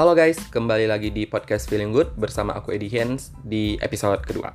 [0.00, 4.48] Halo guys, kembali lagi di podcast Feeling Good bersama aku Eddie Hens di episode kedua.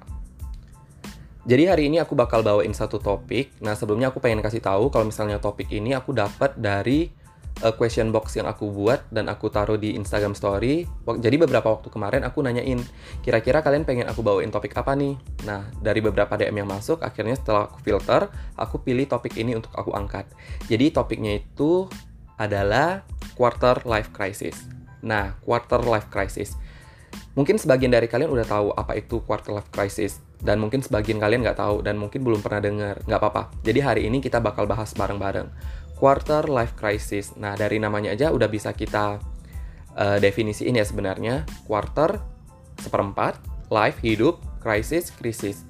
[1.45, 3.53] Jadi hari ini aku bakal bawain satu topik.
[3.61, 7.13] Nah sebelumnya aku pengen kasih tahu kalau misalnya topik ini aku dapat dari
[7.61, 10.89] uh, question box yang aku buat dan aku taruh di Instagram Story.
[11.05, 12.81] Jadi beberapa waktu kemarin aku nanyain,
[13.21, 15.13] kira-kira kalian pengen aku bawain topik apa nih?
[15.45, 19.69] Nah dari beberapa DM yang masuk, akhirnya setelah aku filter, aku pilih topik ini untuk
[19.77, 20.25] aku angkat.
[20.65, 21.85] Jadi topiknya itu
[22.33, 23.05] adalah
[23.37, 24.74] quarter life crisis.
[25.05, 26.57] Nah, quarter life crisis.
[27.37, 31.45] Mungkin sebagian dari kalian udah tahu apa itu quarter life crisis dan mungkin sebagian kalian
[31.45, 32.99] nggak tahu dan mungkin belum pernah dengar.
[33.05, 33.43] Nggak apa-apa.
[33.63, 35.47] Jadi hari ini kita bakal bahas bareng-bareng
[35.95, 37.37] quarter life crisis.
[37.39, 39.21] Nah, dari namanya aja udah bisa kita
[39.95, 41.47] uh, definisiin ya sebenarnya.
[41.69, 42.19] Quarter
[42.81, 43.39] seperempat,
[43.71, 45.63] life hidup, crisis krisis.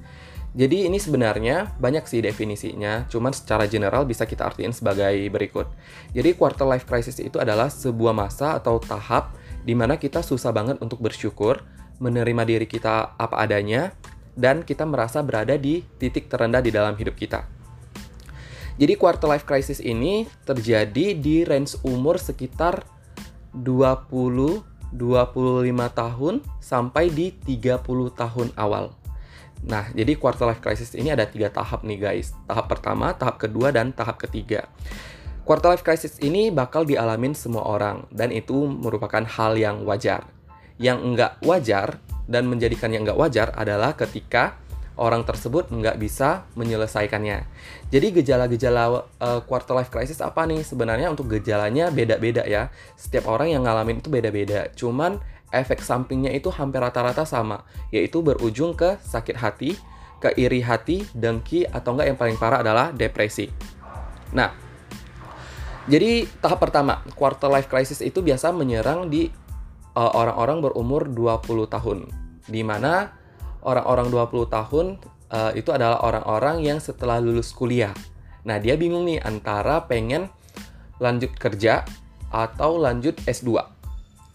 [0.55, 5.67] Jadi ini sebenarnya banyak sih definisinya, cuman secara general bisa kita artiin sebagai berikut.
[6.15, 9.35] Jadi quarter life crisis itu adalah sebuah masa atau tahap
[9.67, 11.59] di mana kita susah banget untuk bersyukur,
[11.99, 13.91] menerima diri kita apa adanya,
[14.31, 17.43] dan kita merasa berada di titik terendah di dalam hidup kita.
[18.79, 22.87] Jadi quarter life crisis ini terjadi di range umur sekitar
[23.51, 24.63] 20
[24.95, 27.83] 25 tahun sampai di 30
[28.15, 29.04] tahun awal.
[29.65, 32.37] Nah, jadi quarter life crisis ini ada tiga tahap nih guys.
[32.45, 34.69] Tahap pertama, tahap kedua, dan tahap ketiga.
[35.45, 40.25] Quarter life crisis ini bakal dialamin semua orang, dan itu merupakan hal yang wajar.
[40.77, 41.87] Yang enggak wajar
[42.29, 44.57] dan menjadikannya enggak wajar adalah ketika
[44.95, 47.45] orang tersebut nggak bisa menyelesaikannya.
[47.91, 48.83] Jadi gejala-gejala
[49.19, 50.63] uh, quarter life crisis apa nih?
[50.63, 52.71] Sebenarnya untuk gejalanya beda-beda ya.
[52.95, 54.71] Setiap orang yang ngalamin itu beda-beda.
[54.73, 55.19] Cuman
[55.53, 59.77] efek sampingnya itu hampir rata-rata sama, yaitu berujung ke sakit hati,
[60.23, 63.51] ke iri hati, dengki, atau enggak yang paling parah adalah depresi.
[64.33, 64.51] Nah,
[65.85, 69.29] jadi tahap pertama, quarter life crisis itu biasa menyerang di
[69.93, 71.97] uh, orang-orang berumur 20 tahun.
[72.45, 73.13] Di mana
[73.61, 74.85] orang-orang 20 tahun
[75.29, 77.93] uh, itu adalah orang-orang yang setelah lulus kuliah.
[78.45, 80.29] Nah, dia bingung nih antara pengen
[80.97, 81.85] lanjut kerja
[82.33, 83.74] atau lanjut S2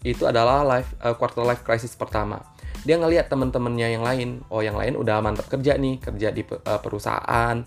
[0.01, 2.41] itu adalah life uh, quarter life crisis pertama.
[2.81, 6.81] Dia ngelihat teman-temannya yang lain, oh yang lain udah mantap kerja nih, kerja di uh,
[6.81, 7.61] perusahaan,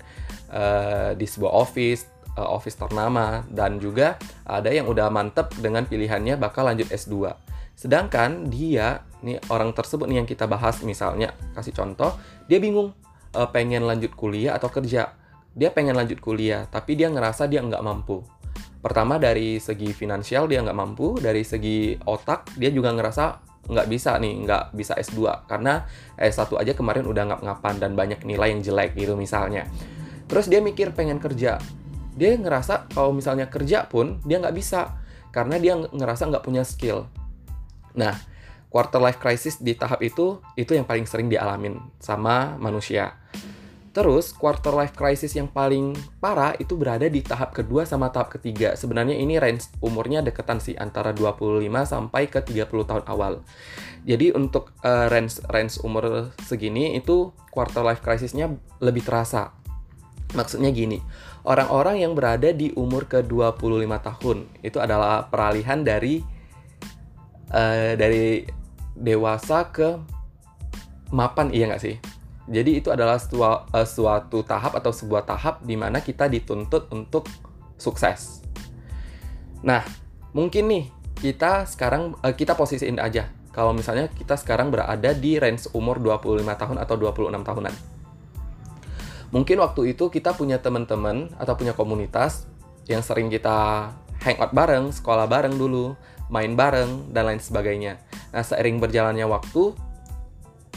[0.50, 6.34] uh, di sebuah office, uh, office ternama dan juga ada yang udah mantep dengan pilihannya
[6.34, 7.30] bakal lanjut S2.
[7.78, 12.18] Sedangkan dia nih orang tersebut nih yang kita bahas misalnya kasih contoh,
[12.50, 12.90] dia bingung
[13.38, 15.14] uh, pengen lanjut kuliah atau kerja.
[15.54, 18.26] Dia pengen lanjut kuliah, tapi dia ngerasa dia nggak mampu
[18.84, 23.24] pertama dari segi finansial dia nggak mampu dari segi otak dia juga ngerasa
[23.64, 25.88] nggak bisa nih nggak bisa S2 karena
[26.20, 29.64] S1 aja kemarin udah ngap-ngapan dan banyak nilai yang jelek gitu misalnya.
[30.28, 31.56] Terus dia mikir pengen kerja.
[32.12, 35.00] Dia ngerasa kalau misalnya kerja pun dia nggak bisa
[35.32, 37.08] karena dia ngerasa nggak punya skill.
[37.96, 38.12] Nah
[38.68, 43.16] quarter life crisis di tahap itu itu yang paling sering dialamin sama manusia
[43.94, 48.74] Terus, quarter life crisis yang paling parah itu berada di tahap kedua sama tahap ketiga.
[48.74, 53.46] Sebenarnya ini range umurnya deketan sih, antara 25 sampai ke 30 tahun awal.
[54.02, 58.50] Jadi untuk uh, range range umur segini itu quarter life crisisnya
[58.82, 59.54] lebih terasa.
[60.34, 60.98] Maksudnya gini,
[61.46, 66.18] orang-orang yang berada di umur ke 25 tahun itu adalah peralihan dari
[67.54, 68.42] uh, dari
[68.98, 70.02] dewasa ke
[71.14, 71.94] mapan iya nggak sih?
[72.44, 77.24] Jadi itu adalah suatu, uh, suatu tahap atau sebuah tahap di mana kita dituntut untuk
[77.80, 78.44] sukses.
[79.64, 79.80] Nah,
[80.36, 80.84] mungkin nih
[81.16, 86.44] kita sekarang uh, kita posisiin aja kalau misalnya kita sekarang berada di range umur 25
[86.44, 87.74] tahun atau 26 tahunan.
[89.32, 92.44] Mungkin waktu itu kita punya teman-teman atau punya komunitas
[92.90, 93.88] yang sering kita
[94.20, 95.96] hangout bareng, sekolah bareng dulu,
[96.28, 97.98] main bareng, dan lain sebagainya.
[98.30, 99.74] Nah, seiring berjalannya waktu,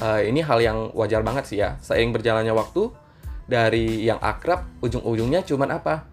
[0.02, 1.78] uh, ini hal yang wajar banget sih ya.
[1.82, 2.90] Seiring berjalannya waktu,
[3.48, 6.04] dari yang akrab, ujung-ujungnya cuman apa?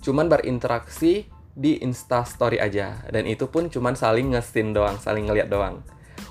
[0.00, 3.04] Cuman berinteraksi di Insta Story aja.
[3.08, 5.84] Dan itu pun cuman saling ngesin doang, saling ngeliat doang.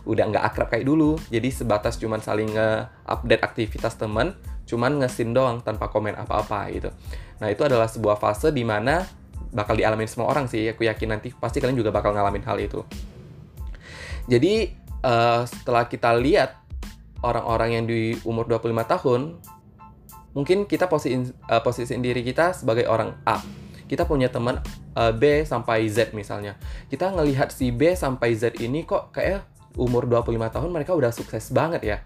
[0.04, 4.36] Udah nggak akrab kayak dulu, jadi sebatas cuman saling nge-update aktivitas temen,
[4.68, 6.90] cuman ngesin doang tanpa komen apa-apa gitu.
[7.40, 9.08] Nah itu adalah sebuah fase di mana
[9.56, 10.68] bakal dialami semua orang sih.
[10.76, 12.84] Aku yakin nanti pasti kalian juga bakal ngalamin hal itu.
[14.28, 16.63] Jadi uh, setelah kita lihat
[17.24, 19.22] orang-orang yang di umur 25 tahun,
[20.36, 23.40] mungkin kita posisiin, uh, posisiin diri kita sebagai orang A.
[23.88, 24.60] Kita punya teman
[25.00, 26.60] uh, B sampai Z misalnya.
[26.92, 29.48] Kita ngelihat si B sampai Z ini kok kayak
[29.80, 31.98] umur 25 tahun mereka udah sukses banget ya.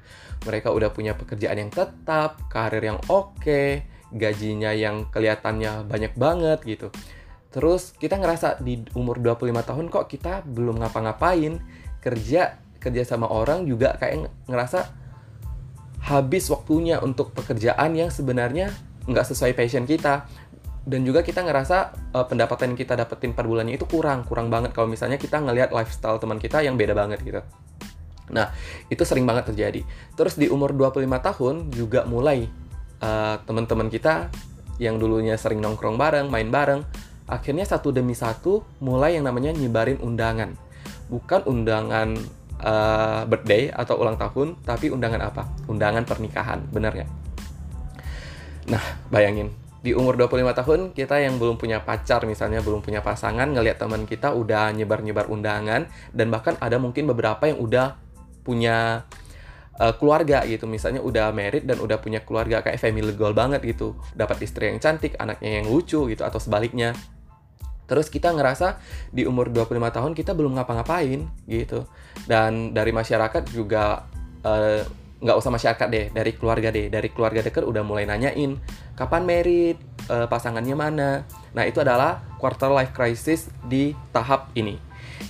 [0.45, 6.59] Mereka udah punya pekerjaan yang tetap, karir yang oke, okay, gajinya yang kelihatannya banyak banget
[6.63, 6.87] gitu.
[7.51, 11.57] Terus kita ngerasa di umur 25 tahun kok kita belum ngapa-ngapain,
[12.03, 15.06] kerja kerja sama orang juga kayak ngerasa
[16.03, 18.73] habis waktunya untuk pekerjaan yang sebenarnya
[19.07, 20.27] nggak sesuai passion kita.
[20.87, 21.77] Dan juga kita ngerasa
[22.15, 24.71] uh, pendapatan yang kita dapetin per bulannya itu kurang kurang banget.
[24.71, 27.43] Kalau misalnya kita ngelihat lifestyle teman kita yang beda banget gitu.
[28.31, 28.55] Nah
[28.87, 29.83] itu sering banget terjadi.
[30.15, 32.47] Terus di umur 25 tahun juga mulai
[33.03, 34.31] uh, teman-teman kita
[34.79, 36.85] yang dulunya sering nongkrong bareng main bareng
[37.27, 40.55] akhirnya satu demi satu mulai yang namanya nyebarin undangan.
[41.11, 42.15] Bukan undangan
[42.61, 45.43] uh, birthday atau ulang tahun tapi undangan apa?
[45.69, 47.11] Undangan pernikahan bener nggak?
[48.71, 53.47] Nah bayangin di umur 25 tahun kita yang belum punya pacar misalnya belum punya pasangan
[53.53, 57.95] ngelihat teman kita udah nyebar-nyebar undangan dan bahkan ada mungkin beberapa yang udah
[58.41, 59.07] punya
[59.77, 60.65] uh, keluarga gitu.
[60.65, 63.95] Misalnya udah married dan udah punya keluarga kayak family goal banget gitu.
[64.17, 66.97] Dapat istri yang cantik anaknya yang lucu gitu atau sebaliknya
[67.87, 68.77] Terus kita ngerasa
[69.09, 71.87] di umur 25 tahun kita belum ngapa-ngapain gitu.
[72.27, 74.03] Dan dari masyarakat juga
[74.43, 74.83] uh,
[75.17, 76.91] nggak usah masyarakat deh dari keluarga deh.
[76.91, 78.59] Dari keluarga dekat udah mulai nanyain
[78.93, 79.79] kapan merit?
[80.07, 81.27] Uh, pasangannya mana?
[81.51, 84.79] Nah itu adalah quarter life crisis di tahap ini.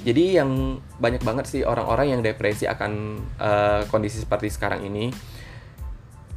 [0.06, 5.10] Jadi yang banyak banget sih orang-orang yang depresi akan uh, kondisi seperti sekarang ini.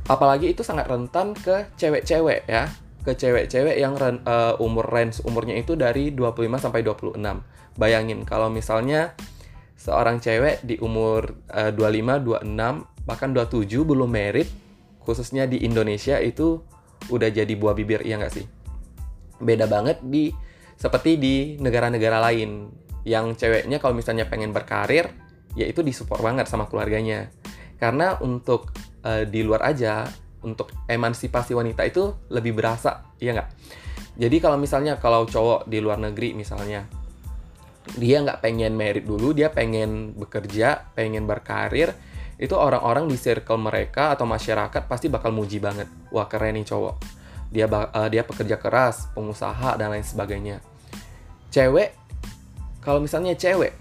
[0.09, 2.67] Apalagi itu sangat rentan ke cewek-cewek ya
[3.01, 7.17] ke cewek-cewek yang ren, uh, umur range umurnya itu dari 25 sampai 26
[7.81, 9.17] bayangin kalau misalnya
[9.81, 14.49] seorang cewek di umur uh, 25 26 bahkan 27 belum merit
[15.01, 16.61] khususnya di Indonesia itu
[17.09, 18.45] udah jadi buah bibir iya nggak sih?
[19.41, 20.29] Beda banget di
[20.77, 22.69] seperti di negara-negara lain
[23.09, 25.09] yang ceweknya kalau misalnya pengen berkarir
[25.57, 27.33] ya itu disupport banget sama keluarganya.
[27.81, 30.05] Karena untuk uh, di luar aja
[30.47, 33.49] untuk emansipasi wanita itu lebih berasa iya nggak
[34.21, 36.85] jadi kalau misalnya kalau cowok di luar negeri misalnya
[37.97, 41.97] dia nggak pengen merit dulu dia pengen bekerja pengen berkarir
[42.41, 45.85] itu orang-orang di circle mereka atau masyarakat pasti bakal muji banget.
[46.09, 46.97] Wah keren nih cowok.
[47.53, 50.65] Dia uh, dia pekerja keras, pengusaha dan lain sebagainya.
[51.53, 51.93] Cewek,
[52.81, 53.77] kalau misalnya cewek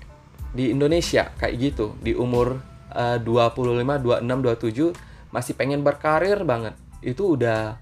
[0.52, 2.60] di Indonesia kayak gitu di umur
[2.92, 6.76] uh, 25, 26, 27 masih pengen berkarir banget.
[7.02, 7.78] Itu udah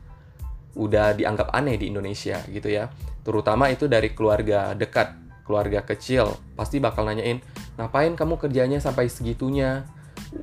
[0.77, 2.91] udah dianggap aneh di Indonesia gitu ya.
[3.25, 7.41] Terutama itu dari keluarga dekat, keluarga kecil pasti bakal nanyain,
[7.75, 9.87] "Ngapain kamu kerjanya sampai segitunya?"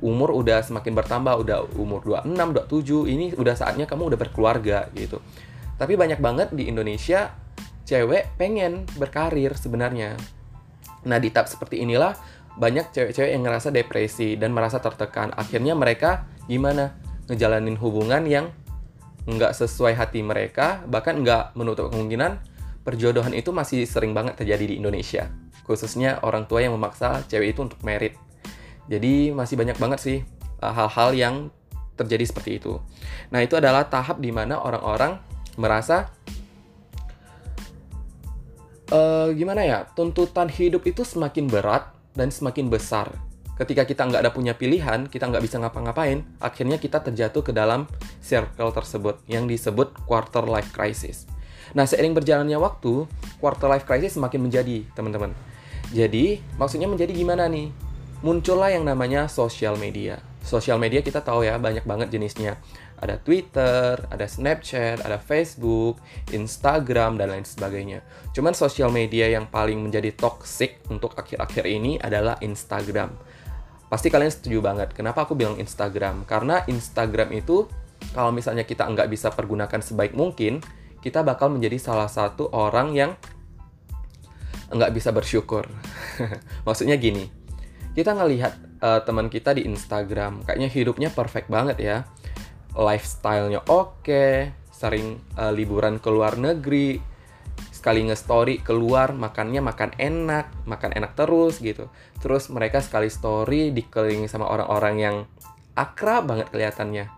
[0.01, 5.21] umur udah semakin bertambah, udah umur 26, 27, ini udah saatnya kamu udah berkeluarga gitu.
[5.75, 7.35] Tapi banyak banget di Indonesia
[7.85, 10.17] cewek pengen berkarir sebenarnya.
[11.05, 12.17] Nah, di tahap seperti inilah
[12.55, 15.35] banyak cewek-cewek yang ngerasa depresi dan merasa tertekan.
[15.35, 16.95] Akhirnya mereka gimana?
[17.25, 18.53] Ngejalanin hubungan yang
[19.25, 22.37] nggak sesuai hati mereka, bahkan nggak menutup kemungkinan
[22.85, 25.27] perjodohan itu masih sering banget terjadi di Indonesia.
[25.65, 28.13] Khususnya orang tua yang memaksa cewek itu untuk merit
[28.85, 30.17] jadi masih banyak banget sih
[30.61, 31.35] uh, hal-hal yang
[31.97, 32.77] terjadi seperti itu.
[33.33, 35.17] Nah, itu adalah tahap di mana orang-orang
[35.55, 36.11] merasa
[38.91, 43.13] uh, gimana ya, tuntutan hidup itu semakin berat dan semakin besar.
[43.55, 47.87] Ketika kita nggak ada punya pilihan, kita nggak bisa ngapa-ngapain, akhirnya kita terjatuh ke dalam
[48.19, 51.23] circle tersebut yang disebut quarter life crisis.
[51.71, 53.07] Nah, seiring berjalannya waktu,
[53.39, 55.31] quarter life crisis semakin menjadi, teman-teman.
[55.95, 57.71] Jadi, maksudnya menjadi gimana nih?
[58.25, 60.17] muncullah yang namanya sosial media.
[60.45, 62.61] Sosial media kita tahu ya banyak banget jenisnya.
[63.01, 65.97] Ada Twitter, ada Snapchat, ada Facebook,
[66.29, 68.05] Instagram, dan lain sebagainya.
[68.29, 73.17] Cuman sosial media yang paling menjadi toxic untuk akhir-akhir ini adalah Instagram.
[73.89, 74.93] Pasti kalian setuju banget.
[74.93, 76.29] Kenapa aku bilang Instagram?
[76.29, 77.65] Karena Instagram itu
[78.13, 80.61] kalau misalnya kita nggak bisa pergunakan sebaik mungkin,
[81.01, 83.11] kita bakal menjadi salah satu orang yang
[84.69, 85.65] nggak bisa bersyukur.
[86.69, 87.29] Maksudnya gini,
[87.97, 90.45] kita ngelihat uh, teman kita di Instagram.
[90.45, 91.97] Kayaknya hidupnya perfect banget ya.
[92.77, 96.99] Lifestyle-nya oke sering uh, liburan ke luar negeri
[97.71, 101.89] sekali nge-story keluar makannya makan enak makan enak terus gitu.
[102.21, 105.15] Terus mereka sekali story dikelilingi sama orang-orang yang
[105.73, 107.09] akrab banget kelihatannya.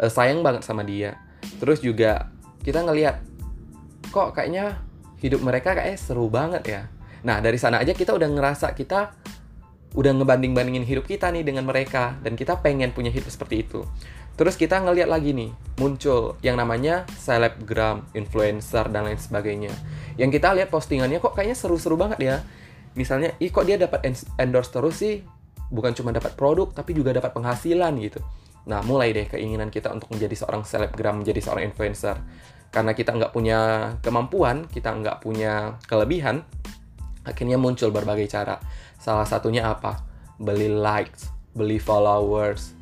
[0.00, 1.20] Uh, sayang banget sama dia.
[1.60, 2.32] Terus juga
[2.64, 3.20] kita ngelihat
[4.14, 4.80] kok kayaknya
[5.20, 6.82] hidup mereka kayak seru banget ya.
[7.26, 9.25] Nah dari sana aja kita udah ngerasa kita
[9.94, 13.86] udah ngebanding-bandingin hidup kita nih dengan mereka dan kita pengen punya hidup seperti itu.
[14.36, 15.48] Terus kita ngeliat lagi nih,
[15.80, 19.72] muncul yang namanya selebgram, influencer dan lain sebagainya.
[20.20, 22.36] Yang kita lihat postingannya kok kayaknya seru-seru banget ya.
[22.92, 24.04] Misalnya, ih kok dia dapat
[24.36, 25.24] endorse terus sih?
[25.72, 28.20] Bukan cuma dapat produk tapi juga dapat penghasilan gitu.
[28.68, 32.16] Nah, mulai deh keinginan kita untuk menjadi seorang selebgram, menjadi seorang influencer.
[32.66, 33.60] karena kita nggak punya
[34.04, 36.44] kemampuan, kita nggak punya kelebihan,
[37.26, 38.62] akhirnya muncul berbagai cara.
[38.96, 40.06] Salah satunya apa?
[40.38, 42.72] Beli likes, beli followers.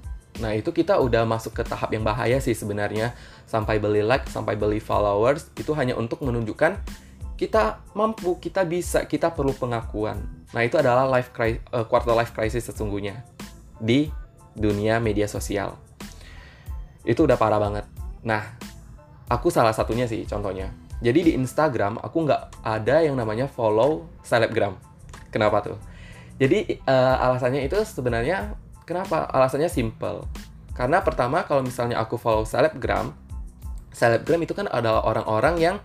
[0.43, 3.17] Nah, itu kita udah masuk ke tahap yang bahaya sih sebenarnya.
[3.49, 6.77] Sampai beli like, sampai beli followers, itu hanya untuk menunjukkan
[7.35, 10.23] kita mampu, kita bisa, kita perlu pengakuan.
[10.55, 13.27] Nah, itu adalah life crisis, uh, quarter life crisis sesungguhnya
[13.83, 14.07] di
[14.55, 15.75] dunia media sosial.
[17.03, 17.87] Itu udah parah banget.
[18.23, 18.55] Nah,
[19.27, 20.84] aku salah satunya sih contohnya.
[21.03, 24.79] Jadi di Instagram aku nggak ada yang namanya follow selebgram.
[25.33, 25.79] Kenapa tuh?
[26.39, 28.55] Jadi uh, alasannya itu sebenarnya
[28.87, 29.27] kenapa?
[29.31, 30.27] Alasannya simple.
[30.75, 33.15] Karena pertama kalau misalnya aku follow selebgram,
[33.95, 35.77] selebgram itu kan adalah orang-orang yang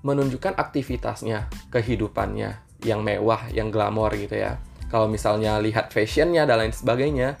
[0.00, 4.56] menunjukkan aktivitasnya, kehidupannya yang mewah, yang glamor gitu ya.
[4.88, 7.36] Kalau misalnya lihat fashionnya dan lain sebagainya,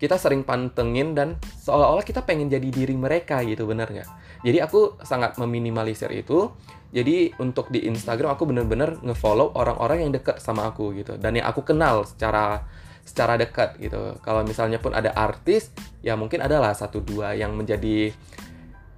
[0.00, 4.08] kita sering pantengin dan seolah-olah kita pengen jadi diri mereka gitu bener nggak?
[4.46, 6.54] Jadi aku sangat meminimalisir itu.
[6.94, 11.50] Jadi untuk di Instagram aku bener-bener ngefollow orang-orang yang deket sama aku gitu dan yang
[11.50, 12.62] aku kenal secara
[13.02, 14.14] secara dekat gitu.
[14.22, 18.14] Kalau misalnya pun ada artis, ya mungkin adalah satu dua yang menjadi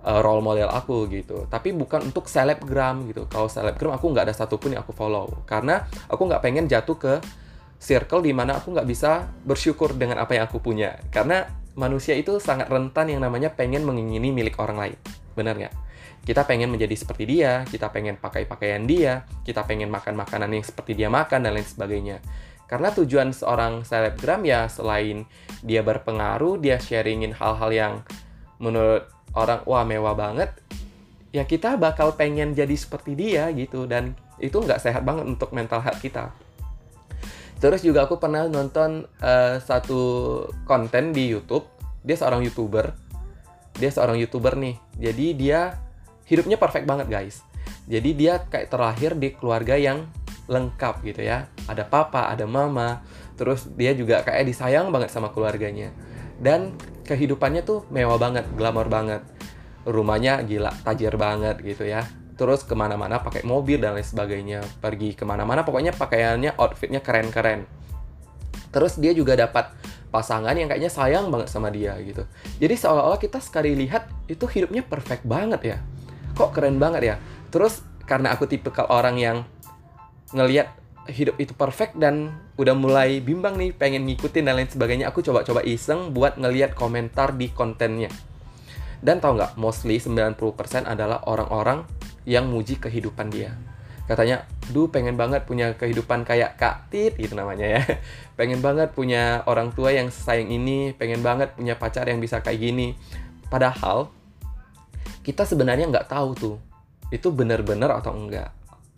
[0.05, 1.49] uh, role model aku gitu.
[1.49, 3.25] Tapi bukan untuk selebgram gitu.
[3.28, 7.14] Kalau selebgram aku nggak ada satupun yang aku follow karena aku nggak pengen jatuh ke
[7.81, 11.00] circle di mana aku nggak bisa bersyukur dengan apa yang aku punya.
[11.09, 14.99] Karena manusia itu sangat rentan yang namanya pengen mengingini milik orang lain.
[15.38, 15.75] Benar nggak?
[16.26, 20.66] Kita pengen menjadi seperti dia, kita pengen pakai pakaian dia, kita pengen makan makanan yang
[20.66, 22.18] seperti dia makan, dan lain sebagainya.
[22.66, 25.25] Karena tujuan seorang selebgram ya selain
[25.62, 27.92] dia berpengaruh, dia sharingin hal-hal yang
[28.59, 30.52] menurut orang wah mewah banget,
[31.33, 35.80] ya kita bakal pengen jadi seperti dia gitu dan itu nggak sehat banget untuk mental
[35.80, 36.35] health kita.
[37.59, 40.00] Terus juga aku pernah nonton uh, satu
[40.62, 41.66] konten di YouTube.
[42.07, 43.08] Dia seorang youtuber.
[43.78, 44.76] Dia seorang youtuber nih.
[44.99, 45.78] Jadi dia
[46.26, 47.40] hidupnya perfect banget guys.
[47.88, 50.11] Jadi dia kayak terlahir di keluarga yang
[50.50, 51.49] lengkap gitu ya.
[51.70, 53.00] Ada papa, ada mama.
[53.38, 55.94] Terus dia juga kayak disayang banget sama keluarganya.
[56.38, 56.76] Dan
[57.08, 59.25] kehidupannya tuh mewah banget, glamor banget.
[59.88, 62.04] Rumahnya gila, tajir banget gitu ya
[62.38, 67.66] terus ke mana-mana pakai mobil dan lain sebagainya pergi ke mana-mana pokoknya pakaiannya outfitnya keren-keren
[68.70, 69.75] terus dia juga dapat
[70.09, 72.25] pasangan yang kayaknya sayang banget sama dia gitu.
[72.59, 75.77] Jadi seolah-olah kita sekali lihat itu hidupnya perfect banget ya.
[76.37, 77.17] Kok keren banget ya?
[77.53, 79.37] Terus karena aku tipe orang yang
[80.33, 80.73] ngelihat
[81.09, 85.65] hidup itu perfect dan udah mulai bimbang nih pengen ngikutin dan lain sebagainya aku coba-coba
[85.65, 88.12] iseng buat ngelihat komentar di kontennya.
[88.99, 90.37] Dan tau nggak mostly 90%
[90.85, 91.87] adalah orang-orang
[92.29, 93.57] yang muji kehidupan dia.
[94.09, 97.83] Katanya, duh pengen banget punya kehidupan kayak Kak Tit gitu namanya ya.
[98.41, 102.62] Pengen banget punya orang tua yang sayang ini, pengen banget punya pacar yang bisa kayak
[102.62, 102.95] gini.
[103.50, 104.15] Padahal
[105.27, 106.57] kita sebenarnya nggak tahu tuh
[107.11, 108.55] itu benar-benar atau enggak.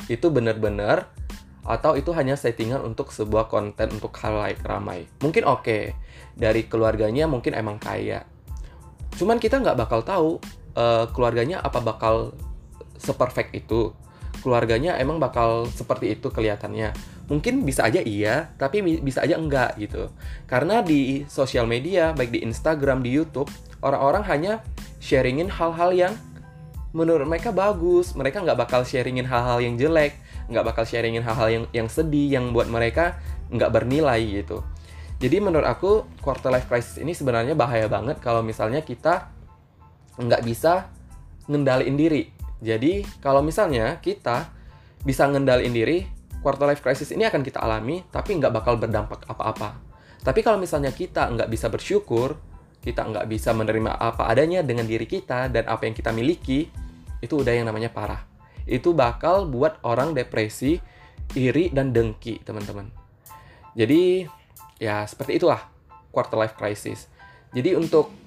[0.07, 1.09] Itu benar-benar
[1.65, 5.09] atau itu hanya settingan untuk sebuah konten untuk hal like ramai.
[5.25, 5.83] Mungkin oke okay.
[6.37, 8.29] dari keluarganya mungkin emang kaya.
[9.17, 10.31] Cuman kita nggak bakal tahu
[10.77, 12.37] uh, keluarganya apa bakal
[13.01, 13.97] seperfect itu
[14.41, 16.93] keluarganya emang bakal seperti itu kelihatannya.
[17.31, 20.11] Mungkin bisa aja iya tapi bisa aja enggak gitu.
[20.51, 23.49] Karena di sosial media baik di Instagram di YouTube
[23.85, 24.53] orang-orang hanya
[24.99, 26.13] sharingin hal-hal yang
[26.91, 28.17] menurut mereka bagus.
[28.19, 30.19] Mereka nggak bakal sharingin hal-hal yang jelek
[30.51, 33.23] nggak bakal sharingin hal-hal yang yang sedih yang buat mereka
[33.55, 34.67] nggak bernilai gitu.
[35.23, 39.31] Jadi menurut aku quarter life crisis ini sebenarnya bahaya banget kalau misalnya kita
[40.19, 40.91] nggak bisa
[41.47, 44.53] ngendaliin diri jadi kalau misalnya kita
[45.01, 46.05] bisa ngendalin diri,
[46.45, 49.81] quarter life crisis ini akan kita alami, tapi nggak bakal berdampak apa-apa.
[50.21, 52.37] Tapi kalau misalnya kita nggak bisa bersyukur,
[52.85, 56.69] kita nggak bisa menerima apa adanya dengan diri kita dan apa yang kita miliki,
[57.25, 58.21] itu udah yang namanya parah.
[58.69, 60.77] Itu bakal buat orang depresi,
[61.33, 62.93] iri, dan dengki, teman-teman.
[63.73, 64.29] Jadi,
[64.77, 65.65] ya seperti itulah
[66.13, 67.09] quarter life crisis.
[67.57, 68.20] Jadi untuk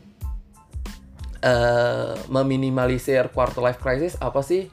[1.44, 4.72] uh, meminimalisir quarter life crisis apa sih?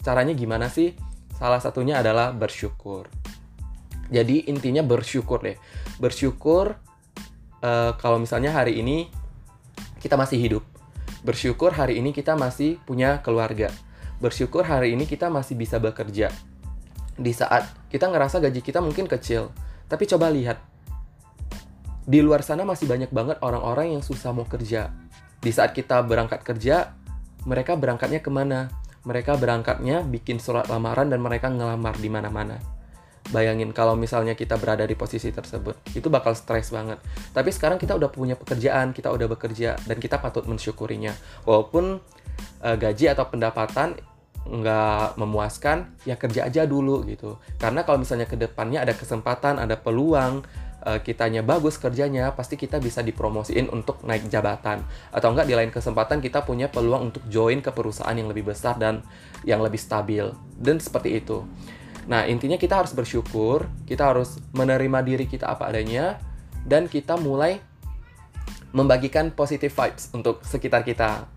[0.00, 0.96] Caranya gimana sih?
[1.36, 3.06] Salah satunya adalah bersyukur.
[4.10, 5.56] Jadi intinya bersyukur deh.
[6.02, 6.74] Bersyukur
[7.62, 9.06] uh, kalau misalnya hari ini
[10.02, 10.64] kita masih hidup.
[11.20, 13.68] Bersyukur hari ini kita masih punya keluarga.
[14.18, 16.32] Bersyukur hari ini kita masih bisa bekerja.
[17.20, 19.52] Di saat kita ngerasa gaji kita mungkin kecil,
[19.88, 20.56] tapi coba lihat
[22.08, 24.88] di luar sana masih banyak banget orang-orang yang susah mau kerja,
[25.40, 26.92] di saat kita berangkat kerja,
[27.48, 28.68] mereka berangkatnya ke mana?
[29.08, 32.60] Mereka berangkatnya bikin surat lamaran dan mereka ngelamar di mana-mana.
[33.32, 37.00] Bayangin kalau misalnya kita berada di posisi tersebut, itu bakal stres banget.
[37.32, 41.16] Tapi sekarang kita udah punya pekerjaan, kita udah bekerja, dan kita patut mensyukurinya.
[41.48, 42.00] Walaupun
[42.60, 43.96] uh, gaji atau pendapatan
[44.40, 49.76] nggak memuaskan ya kerja aja dulu gitu karena kalau misalnya ke depannya ada kesempatan ada
[49.76, 50.40] peluang
[50.84, 54.84] uh, kitanya bagus kerjanya pasti kita bisa dipromosiin untuk naik jabatan.
[55.12, 58.76] Atau enggak di lain kesempatan kita punya peluang untuk join ke perusahaan yang lebih besar
[58.76, 59.04] dan
[59.44, 60.32] yang lebih stabil.
[60.56, 61.44] Dan seperti itu.
[62.08, 66.16] Nah intinya kita harus bersyukur kita harus menerima diri kita apa adanya
[66.64, 67.60] dan kita mulai
[68.72, 71.28] membagikan positive vibes untuk sekitar kita.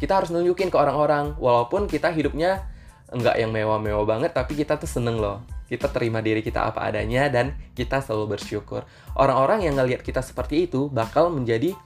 [0.00, 2.64] Kita harus nunjukin ke orang-orang walaupun kita hidupnya
[3.10, 7.30] enggak yang mewah-mewah banget tapi kita tuh seneng loh kita terima diri kita apa adanya
[7.30, 8.82] dan kita selalu bersyukur.
[9.14, 11.78] Orang-orang yang ngelihat kita seperti itu bakal menjadi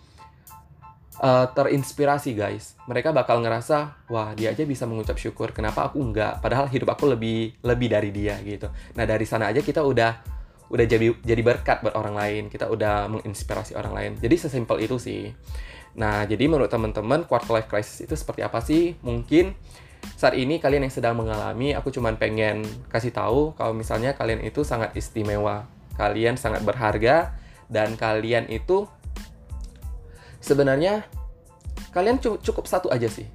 [1.21, 2.81] uh, terinspirasi guys.
[2.88, 5.53] Mereka bakal ngerasa wah dia aja bisa mengucap syukur.
[5.53, 6.41] Kenapa aku enggak?
[6.41, 8.73] Padahal hidup aku lebih lebih dari dia gitu.
[8.97, 10.33] Nah dari sana aja kita udah
[10.73, 12.43] udah jadi jadi berkat buat orang lain.
[12.49, 14.12] Kita udah menginspirasi orang lain.
[14.17, 15.29] Jadi sesimpel itu sih.
[15.95, 18.99] Nah, jadi menurut teman-teman quarter life crisis itu seperti apa sih?
[19.07, 19.55] Mungkin
[20.14, 24.62] saat ini kalian yang sedang mengalami, aku cuma pengen kasih tahu kalau misalnya kalian itu
[24.62, 27.34] sangat istimewa, kalian sangat berharga,
[27.68, 28.88] dan kalian itu
[30.44, 31.04] sebenarnya
[31.90, 33.26] kalian cukup satu aja sih.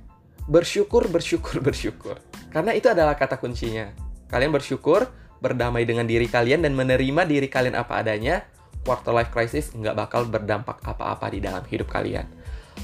[0.49, 2.17] Bersyukur, bersyukur, bersyukur.
[2.49, 3.93] Karena itu adalah kata kuncinya.
[4.29, 5.09] Kalian bersyukur,
[5.41, 8.45] berdamai dengan diri kalian, dan menerima diri kalian apa adanya,
[8.81, 12.25] quarter life crisis nggak bakal berdampak apa-apa di dalam hidup kalian.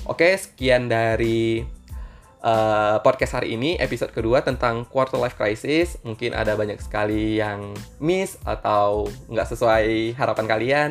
[0.06, 1.64] Oke, sekian dari
[2.46, 5.98] uh, podcast hari ini, episode kedua tentang quarter life crisis.
[6.06, 10.90] Mungkin ada banyak sekali yang miss atau nggak sesuai harapan kalian.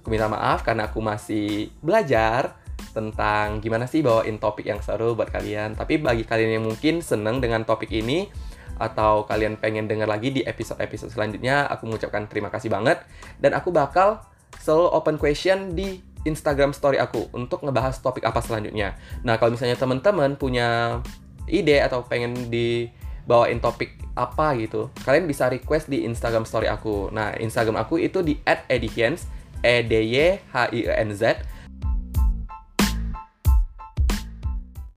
[0.00, 2.56] Aku minta maaf karena aku masih belajar
[2.96, 5.76] tentang gimana sih bawain topik yang seru buat kalian.
[5.76, 8.32] Tapi bagi kalian yang mungkin seneng dengan topik ini,
[8.76, 13.04] atau kalian pengen denger lagi di episode-episode selanjutnya, aku mengucapkan terima kasih banget.
[13.40, 14.24] Dan aku bakal
[14.60, 18.96] selalu open question di Instagram story aku untuk ngebahas topik apa selanjutnya.
[19.22, 21.00] Nah, kalau misalnya teman-teman punya
[21.46, 27.12] ide atau pengen dibawain topik apa gitu, kalian bisa request di Instagram story aku.
[27.12, 29.28] Nah, Instagram aku itu di @edihiens,
[29.60, 31.36] e d y h i e n z